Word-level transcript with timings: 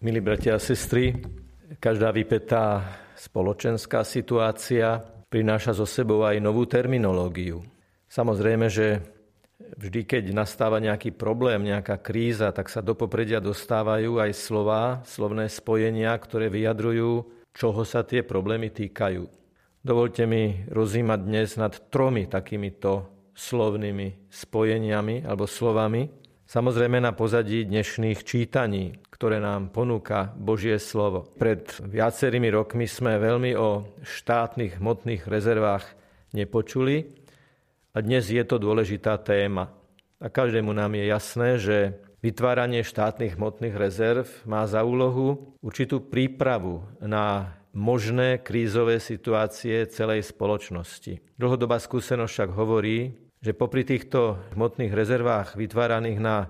Milí 0.00 0.24
bratia 0.24 0.56
a 0.56 0.64
sestry, 0.64 1.12
každá 1.76 2.08
vypetá 2.08 2.88
spoločenská 3.20 4.00
situácia 4.00 4.96
prináša 5.28 5.76
so 5.76 5.84
sebou 5.84 6.24
aj 6.24 6.40
novú 6.40 6.64
terminológiu. 6.64 7.60
Samozrejme, 8.08 8.72
že 8.72 9.04
vždy, 9.76 10.08
keď 10.08 10.24
nastáva 10.32 10.80
nejaký 10.80 11.12
problém, 11.12 11.68
nejaká 11.68 12.00
kríza, 12.00 12.48
tak 12.48 12.72
sa 12.72 12.80
do 12.80 12.96
popredia 12.96 13.44
dostávajú 13.44 14.24
aj 14.24 14.32
slova, 14.32 15.04
slovné 15.04 15.52
spojenia, 15.52 16.16
ktoré 16.16 16.48
vyjadrujú, 16.48 17.28
čoho 17.52 17.84
sa 17.84 18.00
tie 18.00 18.24
problémy 18.24 18.72
týkajú. 18.72 19.28
Dovolte 19.84 20.24
mi 20.24 20.64
rozímať 20.72 21.20
dnes 21.28 21.60
nad 21.60 21.76
tromi 21.92 22.24
takýmito 22.24 23.04
slovnými 23.36 24.32
spojeniami 24.32 25.28
alebo 25.28 25.44
slovami, 25.44 26.08
Samozrejme 26.50 26.98
na 26.98 27.14
pozadí 27.14 27.62
dnešných 27.62 28.26
čítaní, 28.26 28.98
ktoré 29.20 29.36
nám 29.36 29.68
ponúka 29.68 30.32
Božie 30.32 30.80
slovo. 30.80 31.28
Pred 31.36 31.84
viacerými 31.84 32.48
rokmi 32.48 32.88
sme 32.88 33.20
veľmi 33.20 33.52
o 33.52 33.84
štátnych 34.00 34.80
hmotných 34.80 35.28
rezervách 35.28 35.84
nepočuli 36.32 37.04
a 37.92 38.00
dnes 38.00 38.32
je 38.32 38.40
to 38.48 38.56
dôležitá 38.56 39.20
téma. 39.20 39.76
A 40.24 40.32
každému 40.32 40.72
nám 40.72 40.96
je 40.96 41.04
jasné, 41.04 41.60
že 41.60 41.76
vytváranie 42.24 42.80
štátnych 42.80 43.36
hmotných 43.36 43.76
rezerv 43.76 44.24
má 44.48 44.64
za 44.64 44.88
úlohu 44.88 45.52
určitú 45.60 46.00
prípravu 46.00 46.80
na 47.04 47.60
možné 47.76 48.40
krízové 48.40 49.04
situácie 49.04 49.84
celej 49.92 50.32
spoločnosti. 50.32 51.20
Dlhodobá 51.36 51.76
skúsenosť 51.76 52.32
však 52.32 52.50
hovorí, 52.56 53.20
že 53.44 53.52
popri 53.52 53.84
týchto 53.84 54.40
hmotných 54.56 54.96
rezervách 54.96 55.60
vytváraných 55.60 56.24
na 56.24 56.48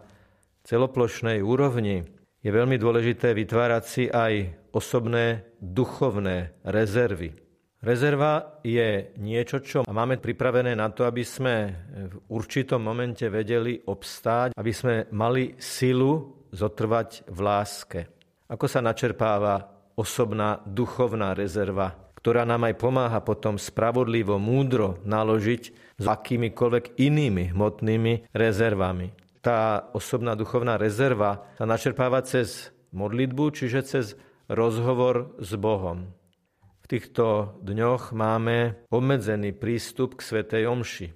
celoplošnej 0.62 1.42
úrovni 1.42 2.19
je 2.40 2.50
veľmi 2.50 2.76
dôležité 2.80 3.36
vytvárať 3.36 3.84
si 3.84 4.04
aj 4.08 4.32
osobné 4.72 5.56
duchovné 5.60 6.64
rezervy. 6.64 7.36
Rezerva 7.80 8.60
je 8.60 9.16
niečo, 9.16 9.64
čo 9.64 9.78
máme 9.88 10.20
pripravené 10.20 10.76
na 10.76 10.92
to, 10.92 11.08
aby 11.08 11.24
sme 11.24 11.72
v 12.12 12.16
určitom 12.28 12.80
momente 12.80 13.24
vedeli 13.32 13.80
obstáť, 13.80 14.52
aby 14.52 14.72
sme 14.72 15.08
mali 15.16 15.56
silu 15.56 16.44
zotrvať 16.52 17.24
v 17.28 17.38
láske. 17.40 18.00
Ako 18.52 18.68
sa 18.68 18.84
načerpáva 18.84 19.64
osobná 19.96 20.60
duchovná 20.68 21.32
rezerva 21.32 22.10
ktorá 22.20 22.44
nám 22.44 22.68
aj 22.68 22.74
pomáha 22.76 23.20
potom 23.24 23.56
spravodlivo, 23.56 24.36
múdro 24.36 25.00
naložiť 25.08 25.62
s 25.96 26.04
akýmikoľvek 26.04 27.00
inými 27.00 27.56
hmotnými 27.56 28.28
rezervami. 28.36 29.08
Tá 29.40 29.88
osobná 29.96 30.36
duchovná 30.36 30.76
rezerva 30.76 31.48
sa 31.56 31.64
načerpáva 31.64 32.20
cez 32.20 32.68
modlitbu, 32.92 33.44
čiže 33.56 33.80
cez 33.82 34.06
rozhovor 34.52 35.36
s 35.40 35.56
Bohom. 35.56 36.12
V 36.84 36.86
týchto 36.86 37.56
dňoch 37.64 38.12
máme 38.12 38.84
obmedzený 38.92 39.56
prístup 39.56 40.20
k 40.20 40.26
Svetej 40.26 40.68
Omši. 40.68 41.08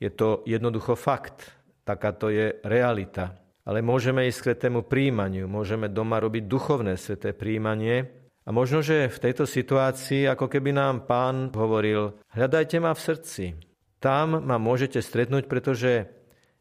Je 0.00 0.10
to 0.12 0.40
jednoducho 0.48 0.96
fakt, 0.96 1.52
takáto 1.84 2.32
je 2.32 2.56
realita. 2.64 3.36
Ale 3.66 3.82
môžeme 3.82 4.24
ísť 4.30 4.38
k 4.38 4.46
svetému 4.54 4.86
príjmaniu, 4.86 5.50
môžeme 5.50 5.90
doma 5.90 6.22
robiť 6.22 6.46
duchovné 6.46 6.94
sveté 6.94 7.34
príjmanie, 7.34 8.26
a 8.46 8.54
možno, 8.54 8.78
že 8.78 9.10
v 9.10 9.18
tejto 9.18 9.42
situácii, 9.42 10.30
ako 10.30 10.46
keby 10.46 10.70
nám 10.70 11.10
pán 11.10 11.50
hovoril, 11.50 12.14
hľadajte 12.30 12.78
ma 12.78 12.94
v 12.94 13.02
srdci. 13.02 13.44
Tam 13.98 14.38
ma 14.38 14.54
môžete 14.54 15.02
stretnúť, 15.02 15.50
pretože 15.50 16.06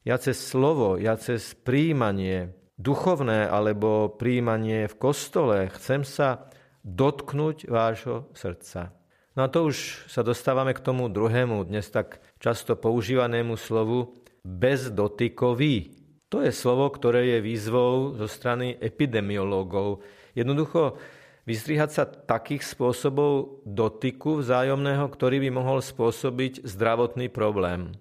ja 0.06 0.22
cez 0.22 0.38
slovo, 0.38 1.02
ja 1.02 1.18
cez 1.18 1.58
príjmanie 1.58 2.54
duchovné 2.78 3.50
alebo 3.50 4.14
príjmanie 4.14 4.86
v 4.86 4.96
kostole 5.02 5.74
chcem 5.74 6.06
sa 6.06 6.48
dotknúť 6.86 7.66
vášho 7.66 8.30
srdca. 8.38 8.94
No 9.36 9.44
a 9.44 9.52
to 9.52 9.68
už 9.68 10.08
sa 10.08 10.22
dostávame 10.24 10.72
k 10.78 10.86
tomu 10.86 11.12
druhému, 11.12 11.66
dnes 11.68 11.90
tak 11.92 12.24
často 12.40 12.78
používanému 12.78 13.58
slovu 13.60 14.16
bezdotykový. 14.46 15.92
To 16.30 16.46
je 16.46 16.54
slovo, 16.54 16.88
ktoré 16.94 17.36
je 17.36 17.40
výzvou 17.44 18.16
zo 18.16 18.30
strany 18.30 18.78
epidemiológov. 18.78 20.06
Jednoducho 20.38 21.02
vystrihať 21.50 21.90
sa 21.92 22.04
takých 22.06 22.64
spôsobov 22.64 23.66
dotyku 23.66 24.40
vzájomného, 24.40 25.10
ktorý 25.10 25.42
by 25.44 25.50
mohol 25.52 25.80
spôsobiť 25.82 26.64
zdravotný 26.64 27.28
problém. 27.28 27.98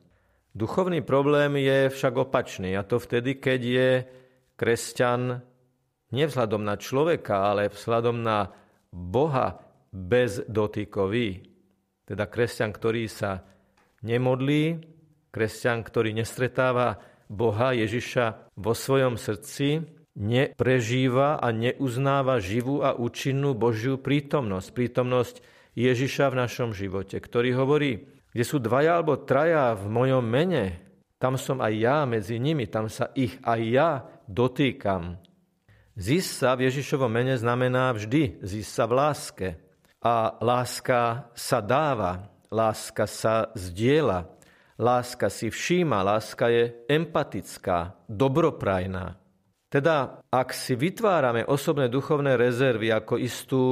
Duchovný 0.55 1.03
problém 1.03 1.59
je 1.59 1.91
však 1.91 2.15
opačný, 2.31 2.79
a 2.79 2.87
to 2.87 3.03
vtedy, 3.03 3.43
keď 3.43 3.61
je 3.61 3.91
kresťan 4.55 5.43
nevzhľadom 6.15 6.63
na 6.63 6.79
človeka, 6.79 7.51
ale 7.51 7.75
vzhľadom 7.75 8.23
na 8.23 8.55
Boha 8.95 9.59
bezdotykový. 9.91 11.51
Teda 12.07 12.31
kresťan, 12.31 12.71
ktorý 12.71 13.11
sa 13.11 13.43
nemodlí, 14.07 14.79
kresťan, 15.35 15.83
ktorý 15.83 16.15
nestretáva 16.15 17.03
Boha 17.27 17.75
Ježiša 17.75 18.55
vo 18.55 18.79
svojom 18.79 19.19
srdci, 19.19 19.83
neprežíva 20.15 21.43
a 21.43 21.51
neuznáva 21.51 22.39
živú 22.39 22.87
a 22.87 22.95
účinnú 22.95 23.59
Božiu 23.59 23.99
prítomnosť. 23.99 24.71
Prítomnosť 24.71 25.43
Ježiša 25.75 26.31
v 26.31 26.39
našom 26.39 26.71
živote, 26.71 27.19
ktorý 27.19 27.59
hovorí, 27.59 28.14
kde 28.35 28.43
sú 28.45 28.59
dvaja 28.59 28.99
alebo 28.99 29.23
traja 29.23 29.79
v 29.79 29.87
mojom 29.87 30.27
mene, 30.27 30.83
tam 31.23 31.39
som 31.39 31.63
aj 31.63 31.73
ja 31.73 32.03
medzi 32.03 32.43
nimi, 32.43 32.67
tam 32.67 32.91
sa 32.91 33.15
ich 33.15 33.39
aj 33.47 33.61
ja 33.63 33.91
dotýkam. 34.27 35.23
Zísť 35.95 36.31
sa 36.43 36.59
v 36.59 36.67
Ježišovom 36.67 37.07
mene 37.07 37.39
znamená 37.39 37.95
vždy 37.95 38.43
zísť 38.43 38.71
sa 38.75 38.85
v 38.91 38.93
láske. 38.99 39.49
A 40.05 40.37
láska 40.43 41.33
sa 41.33 41.65
dáva, 41.65 42.29
láska 42.53 43.09
sa 43.09 43.49
zdieľa, 43.57 44.29
láska 44.77 45.33
si 45.33 45.49
všíma, 45.49 46.05
láska 46.05 46.51
je 46.51 46.85
empatická, 46.91 47.97
dobroprajná. 48.11 49.17
Teda, 49.73 50.21
ak 50.29 50.53
si 50.53 50.77
vytvárame 50.77 51.47
osobné 51.47 51.89
duchovné 51.89 52.37
rezervy 52.37 52.93
ako 52.93 53.15
istú 53.17 53.63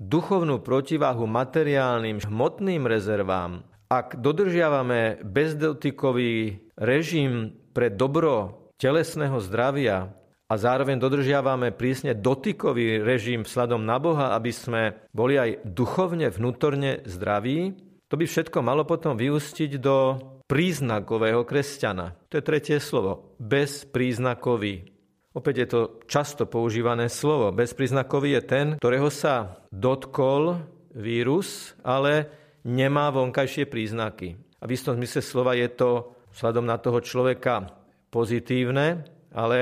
duchovnú 0.00 0.60
protiváhu 0.60 1.28
materiálnym 1.28 2.18
hmotným 2.24 2.82
rezervám, 2.82 3.62
ak 3.86 4.18
dodržiavame 4.18 5.22
bezdotykový 5.22 6.58
režim 6.74 7.54
pre 7.70 7.90
dobro 7.90 8.66
telesného 8.76 9.38
zdravia 9.38 10.10
a 10.46 10.54
zároveň 10.54 10.98
dodržiavame 10.98 11.74
prísne 11.74 12.14
dotykový 12.14 13.02
režim 13.02 13.42
vzhľadom 13.42 13.82
na 13.82 13.98
Boha, 13.98 14.34
aby 14.34 14.50
sme 14.54 14.82
boli 15.10 15.38
aj 15.38 15.62
duchovne, 15.66 16.30
vnútorne 16.30 17.02
zdraví, 17.06 17.74
to 18.06 18.14
by 18.14 18.24
všetko 18.26 18.62
malo 18.62 18.86
potom 18.86 19.18
vyústiť 19.18 19.82
do 19.82 20.14
príznakového 20.46 21.42
kresťana. 21.42 22.14
To 22.30 22.38
je 22.38 22.46
tretie 22.46 22.78
slovo. 22.78 23.34
Bezpríznakový. 23.42 24.94
Opäť 25.34 25.54
je 25.58 25.68
to 25.68 25.80
často 26.06 26.46
používané 26.46 27.10
slovo. 27.10 27.50
Bezpríznakový 27.50 28.38
je 28.38 28.42
ten, 28.46 28.66
ktorého 28.78 29.10
sa 29.10 29.58
dotkol 29.74 30.62
vírus, 30.94 31.74
ale 31.82 32.30
nemá 32.66 33.14
vonkajšie 33.14 33.70
príznaky. 33.70 34.34
A 34.58 34.66
v 34.66 34.74
istom 34.74 34.98
zmysle 34.98 35.22
slova 35.22 35.54
je 35.54 35.70
to 35.70 36.18
vzhľadom 36.34 36.66
na 36.66 36.76
toho 36.82 36.98
človeka 36.98 37.70
pozitívne, 38.10 39.06
ale 39.30 39.58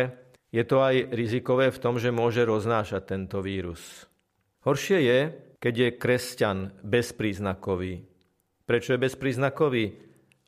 je 0.48 0.64
to 0.64 0.80
aj 0.80 1.12
rizikové 1.12 1.68
v 1.68 1.82
tom, 1.82 2.00
že 2.00 2.14
môže 2.14 2.40
roznášať 2.40 3.02
tento 3.04 3.44
vírus. 3.44 4.08
Horšie 4.64 4.98
je, 5.04 5.18
keď 5.60 5.74
je 5.76 5.88
kresťan 6.00 6.58
bezpríznakový. 6.80 8.06
Prečo 8.64 8.96
je 8.96 9.02
bezpríznakový? 9.04 9.84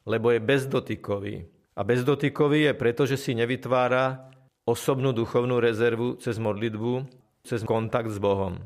Lebo 0.06 0.32
je 0.32 0.40
bezdotykový. 0.40 1.36
A 1.76 1.80
bezdotykový 1.84 2.70
je 2.70 2.78
preto, 2.78 3.02
že 3.04 3.20
si 3.20 3.36
nevytvára 3.36 4.32
osobnú 4.64 5.12
duchovnú 5.12 5.60
rezervu 5.60 6.16
cez 6.16 6.40
modlitbu, 6.40 7.04
cez 7.44 7.60
kontakt 7.66 8.08
s 8.08 8.22
Bohom. 8.22 8.62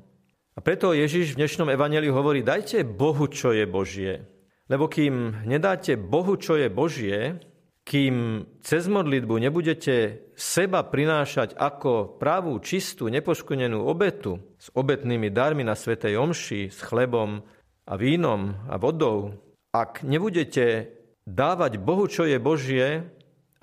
A 0.60 0.68
preto 0.68 0.92
Ježiš 0.92 1.32
v 1.32 1.40
dnešnom 1.40 1.72
evaneliu 1.72 2.12
hovorí, 2.12 2.44
dajte 2.44 2.84
Bohu, 2.84 3.32
čo 3.32 3.56
je 3.56 3.64
Božie. 3.64 4.28
Lebo 4.68 4.92
kým 4.92 5.48
nedáte 5.48 5.96
Bohu, 5.96 6.36
čo 6.36 6.60
je 6.60 6.68
Božie, 6.68 7.40
kým 7.80 8.44
cez 8.60 8.84
modlitbu 8.84 9.40
nebudete 9.40 10.28
seba 10.36 10.84
prinášať 10.84 11.56
ako 11.56 12.20
pravú, 12.20 12.60
čistú, 12.60 13.08
nepoškodenú 13.08 13.88
obetu 13.88 14.36
s 14.60 14.68
obetnými 14.76 15.32
darmi 15.32 15.64
na 15.64 15.72
Svetej 15.72 16.20
Omši, 16.20 16.68
s 16.68 16.84
chlebom 16.84 17.40
a 17.88 17.96
vínom 17.96 18.52
a 18.68 18.76
vodou, 18.76 19.40
ak 19.72 20.04
nebudete 20.04 20.92
dávať 21.24 21.80
Bohu, 21.80 22.04
čo 22.04 22.28
je 22.28 22.36
Božie, 22.36 23.08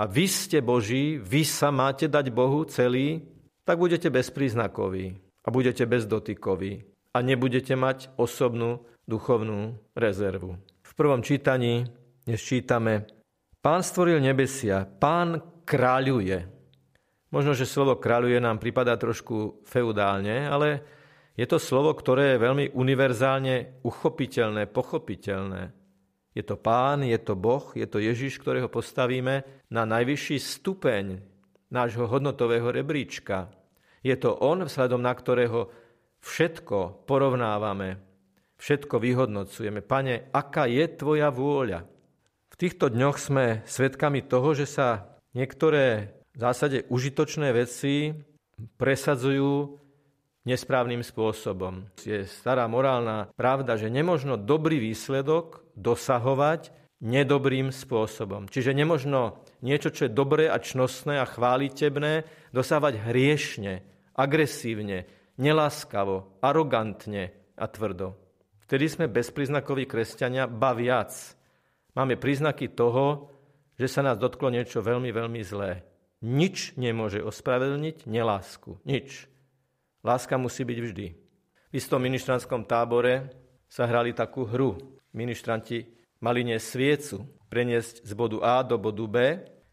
a 0.01 0.09
vy 0.09 0.25
ste 0.25 0.65
Boží, 0.65 1.21
vy 1.21 1.45
sa 1.45 1.69
máte 1.69 2.09
dať 2.09 2.33
Bohu 2.33 2.65
celý, 2.65 3.21
tak 3.69 3.77
budete 3.77 4.09
bezpríznakoví 4.09 5.26
a 5.47 5.51
budete 5.51 5.87
bezdotykoví 5.87 6.83
a 7.15 7.23
nebudete 7.23 7.79
mať 7.79 8.11
osobnú 8.19 8.83
duchovnú 9.07 9.79
rezervu. 9.95 10.59
V 10.83 10.91
prvom 10.91 11.23
čítaní 11.23 11.87
dnes 12.27 12.43
čítame 12.43 13.07
Pán 13.63 13.79
stvoril 13.79 14.19
nebesia, 14.19 14.83
pán 14.83 15.63
kráľuje. 15.63 16.43
Možno, 17.31 17.55
že 17.55 17.67
slovo 17.67 17.95
kráľuje 17.95 18.43
nám 18.43 18.59
pripadá 18.59 18.99
trošku 18.99 19.63
feudálne, 19.63 20.47
ale 20.47 20.83
je 21.39 21.47
to 21.47 21.59
slovo, 21.59 21.95
ktoré 21.95 22.35
je 22.35 22.43
veľmi 22.43 22.65
univerzálne 22.75 23.83
uchopiteľné, 23.83 24.67
pochopiteľné. 24.67 25.71
Je 26.35 26.43
to 26.45 26.55
pán, 26.55 27.01
je 27.01 27.17
to 27.17 27.33
Boh, 27.33 27.65
je 27.73 27.87
to 27.89 27.97
Ježiš, 27.97 28.39
ktorého 28.39 28.69
postavíme 28.69 29.43
na 29.73 29.83
najvyšší 29.83 30.37
stupeň 30.37 31.19
nášho 31.73 32.07
hodnotového 32.07 32.71
rebríčka. 32.71 33.51
Je 34.05 34.15
to 34.17 34.33
on, 34.37 34.65
vzhľadom 34.65 35.01
na 35.01 35.13
ktorého 35.13 35.71
všetko 36.21 37.05
porovnávame, 37.05 38.01
všetko 38.57 38.97
vyhodnocujeme. 38.97 39.85
Pane, 39.85 40.29
aká 40.33 40.65
je 40.65 40.85
tvoja 40.89 41.29
vôľa? 41.29 41.85
V 42.49 42.55
týchto 42.57 42.89
dňoch 42.89 43.17
sme 43.21 43.45
svedkami 43.69 44.25
toho, 44.25 44.57
že 44.57 44.65
sa 44.65 45.17
niektoré 45.37 46.17
v 46.33 46.39
zásade 46.41 46.85
užitočné 46.89 47.53
veci 47.53 48.13
presadzujú 48.77 49.77
nesprávnym 50.47 51.03
spôsobom. 51.03 51.85
Je 52.01 52.23
stará 52.23 52.65
morálna 52.71 53.29
pravda, 53.35 53.75
že 53.75 53.91
nemožno 53.91 54.39
dobrý 54.39 54.79
výsledok 54.79 55.61
dosahovať 55.75 56.71
nedobrým 57.03 57.69
spôsobom. 57.69 58.49
Čiže 58.49 58.73
nemožno 58.73 59.43
niečo, 59.61 59.93
čo 59.93 60.09
je 60.09 60.17
dobré 60.17 60.49
a 60.49 60.57
čnostné 60.57 61.21
a 61.21 61.29
chválitebné, 61.29 62.25
dosávať 62.57 62.97
hriešne, 63.05 63.85
agresívne, 64.17 65.05
neláskavo, 65.37 66.41
arogantne 66.41 67.29
a 67.53 67.69
tvrdo. 67.69 68.17
Vtedy 68.65 68.89
sme 68.89 69.05
bezpríznakoví 69.05 69.85
kresťania, 69.85 70.49
ba 70.49 70.73
viac. 70.73 71.13
Máme 71.93 72.17
príznaky 72.17 72.73
toho, 72.73 73.29
že 73.77 73.85
sa 73.85 74.01
nás 74.01 74.17
dotklo 74.17 74.49
niečo 74.49 74.81
veľmi, 74.81 75.13
veľmi 75.13 75.41
zlé. 75.45 75.85
Nič 76.25 76.73
nemôže 76.73 77.21
ospravedlniť 77.21 78.09
nelásku. 78.09 78.81
Nič. 78.81 79.29
Láska 80.01 80.41
musí 80.41 80.65
byť 80.65 80.79
vždy. 80.81 81.07
V 81.69 81.73
istom 81.77 82.01
ministranskom 82.01 82.65
tábore 82.65 83.29
sa 83.69 83.85
hrali 83.85 84.17
takú 84.17 84.49
hru. 84.49 84.81
Ministranti 85.13 85.85
mali 86.25 86.41
nie 86.41 86.57
sviecu, 86.57 87.21
preniesť 87.53 88.01
z 88.01 88.11
bodu 88.17 88.41
A 88.41 88.65
do 88.65 88.81
bodu 88.81 89.05
B, 89.05 89.17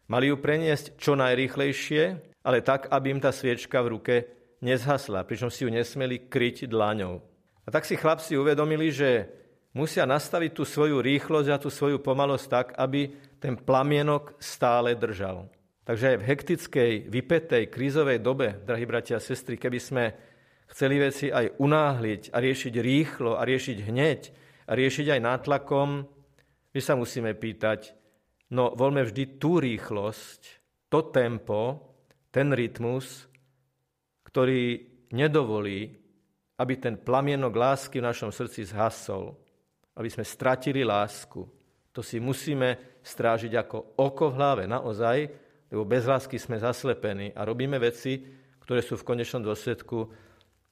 mali 0.05 0.29
ju 0.29 0.37
preniesť 0.37 1.01
čo 1.01 1.17
najrýchlejšie, 1.17 2.34
ale 2.45 2.61
tak, 2.61 2.85
aby 2.93 3.17
im 3.17 3.21
tá 3.21 3.33
sviečka 3.33 3.81
v 3.81 3.97
ruke 3.97 4.15
nezhasla, 4.61 5.25
pričom 5.25 5.49
si 5.49 5.65
ju 5.65 5.73
nesmeli 5.73 6.29
kryť 6.29 6.69
dlaňou. 6.69 7.17
A 7.65 7.67
tak 7.73 7.89
si 7.89 7.97
chlapci 7.97 8.37
uvedomili, 8.37 8.93
že 8.93 9.25
musia 9.73 10.05
nastaviť 10.05 10.51
tú 10.53 10.63
svoju 10.63 11.01
rýchlosť 11.01 11.49
a 11.49 11.57
tú 11.57 11.73
svoju 11.73 11.97
pomalosť 11.99 12.45
tak, 12.45 12.67
aby 12.77 13.09
ten 13.41 13.57
plamienok 13.57 14.37
stále 14.37 14.93
držal. 14.93 15.49
Takže 15.85 16.15
aj 16.15 16.17
v 16.21 16.27
hektickej, 16.29 16.91
vypetej, 17.09 17.63
krízovej 17.69 18.21
dobe, 18.21 18.61
drahí 18.65 18.85
bratia 18.85 19.17
a 19.17 19.25
sestry, 19.25 19.57
keby 19.57 19.79
sme 19.81 20.03
chceli 20.69 20.97
veci 20.97 21.29
aj 21.29 21.61
unáhliť 21.61 22.33
a 22.33 22.37
riešiť 22.41 22.73
rýchlo 22.81 23.37
a 23.37 23.45
riešiť 23.45 23.77
hneď 23.85 24.21
a 24.65 24.71
riešiť 24.73 25.13
aj 25.13 25.21
nátlakom, 25.21 25.89
my 26.73 26.81
sa 26.81 26.97
musíme 26.97 27.37
pýtať, 27.37 27.93
no 28.49 28.73
voľme 28.73 29.05
vždy 29.05 29.37
tú 29.37 29.61
rýchlosť, 29.61 30.41
to 30.89 30.99
tempo, 31.13 31.94
ten 32.35 32.51
rytmus, 32.51 33.31
ktorý 34.27 34.83
nedovolí, 35.15 35.95
aby 36.59 36.73
ten 36.75 36.99
plamienok 36.99 37.55
lásky 37.55 38.03
v 38.03 38.07
našom 38.11 38.35
srdci 38.35 38.67
zhasol, 38.67 39.31
aby 39.95 40.11
sme 40.11 40.27
stratili 40.27 40.83
lásku. 40.83 41.47
To 41.95 42.03
si 42.03 42.19
musíme 42.19 42.99
strážiť 42.99 43.55
ako 43.55 43.95
oko 43.95 44.35
v 44.35 44.35
hlave, 44.35 44.63
naozaj, 44.67 45.31
lebo 45.71 45.87
bez 45.87 46.03
lásky 46.03 46.35
sme 46.35 46.59
zaslepení 46.59 47.31
a 47.31 47.47
robíme 47.47 47.79
veci, 47.79 48.19
ktoré 48.59 48.83
sú 48.83 48.99
v 48.99 49.07
konečnom 49.15 49.39
dôsledku 49.39 50.11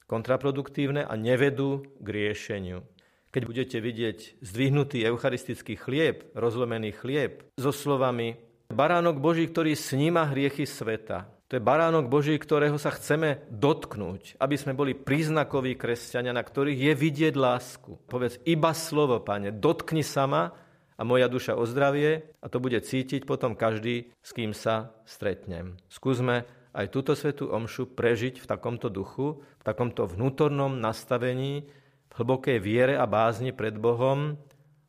kontraproduktívne 0.04 1.08
a 1.08 1.16
nevedú 1.16 1.80
k 1.96 2.06
riešeniu. 2.12 2.84
Keď 3.32 3.42
budete 3.48 3.78
vidieť 3.80 4.18
zdvihnutý 4.44 5.00
eucharistický 5.08 5.80
chlieb, 5.80 6.28
rozlomený 6.36 6.92
chlieb, 6.92 7.48
so 7.56 7.72
slovami 7.72 8.36
Baránok 8.68 9.16
Boží, 9.16 9.48
ktorý 9.48 9.72
sníma 9.72 10.28
hriechy 10.28 10.68
sveta. 10.68 11.33
To 11.54 11.62
je 11.62 11.70
baránok 11.70 12.10
Boží, 12.10 12.34
ktorého 12.34 12.74
sa 12.82 12.90
chceme 12.90 13.46
dotknúť, 13.46 14.42
aby 14.42 14.58
sme 14.58 14.74
boli 14.74 14.90
príznakoví 14.90 15.78
kresťania, 15.78 16.34
na 16.34 16.42
ktorých 16.42 16.90
je 16.90 16.92
vidieť 16.98 17.38
lásku. 17.38 17.94
Povedz 18.10 18.42
iba 18.42 18.74
slovo, 18.74 19.22
pane, 19.22 19.54
dotkni 19.54 20.02
sa 20.02 20.26
ma 20.26 20.50
a 20.98 21.02
moja 21.06 21.30
duša 21.30 21.54
ozdravie 21.54 22.26
a 22.42 22.50
to 22.50 22.58
bude 22.58 22.82
cítiť 22.82 23.22
potom 23.22 23.54
každý, 23.54 24.10
s 24.18 24.34
kým 24.34 24.50
sa 24.50 24.98
stretnem. 25.06 25.78
Skúsme 25.86 26.42
aj 26.74 26.90
túto 26.90 27.14
svetú 27.14 27.54
omšu 27.54 27.94
prežiť 27.94 28.42
v 28.42 28.50
takomto 28.50 28.90
duchu, 28.90 29.38
v 29.38 29.62
takomto 29.62 30.10
vnútornom 30.10 30.74
nastavení, 30.82 31.70
v 31.70 32.12
hlbokej 32.18 32.58
viere 32.58 32.98
a 32.98 33.06
bázni 33.06 33.54
pred 33.54 33.78
Bohom, 33.78 34.34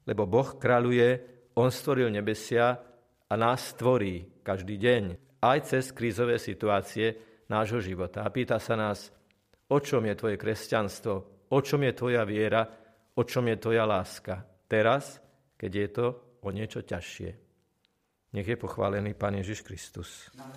lebo 0.09 0.25
Boh 0.25 0.49
kráľuje, 0.57 1.21
On 1.53 1.69
stvoril 1.69 2.09
nebesia 2.09 2.81
a 3.29 3.33
nás 3.37 3.69
stvorí 3.69 4.41
každý 4.41 4.81
deň, 4.81 5.21
aj 5.53 5.59
cez 5.69 5.93
krízové 5.93 6.41
situácie 6.41 7.13
nášho 7.51 7.83
života. 7.83 8.25
A 8.25 8.33
pýta 8.33 8.57
sa 8.57 8.73
nás, 8.73 9.13
o 9.69 9.77
čom 9.77 10.01
je 10.05 10.15
tvoje 10.17 10.37
kresťanstvo, 10.41 11.13
o 11.51 11.59
čom 11.61 11.81
je 11.85 11.93
tvoja 11.93 12.25
viera, 12.25 12.65
o 13.13 13.21
čom 13.21 13.45
je 13.49 13.57
tvoja 13.61 13.85
láska. 13.85 14.41
Teraz 14.65 15.21
keď 15.55 15.71
je 15.71 15.87
to 15.87 16.05
o 16.43 16.49
niečo 16.51 16.83
ťažšie. 16.83 17.29
Nech 18.35 18.47
je 18.47 18.57
pochválený 18.59 19.15
Pán 19.15 19.39
Ježiš 19.39 19.63
Kristus. 19.63 20.27
Na 20.35 20.51